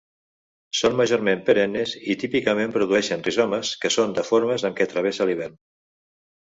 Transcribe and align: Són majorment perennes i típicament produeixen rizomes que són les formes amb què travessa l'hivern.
Són 0.79 0.95
majorment 1.01 1.43
perennes 1.49 1.93
i 2.15 2.17
típicament 2.25 2.75
produeixen 2.79 3.25
rizomes 3.31 3.77
que 3.85 3.95
són 4.01 4.19
les 4.19 4.35
formes 4.35 4.69
amb 4.71 4.83
què 4.83 4.93
travessa 4.97 5.33
l'hivern. 5.33 5.59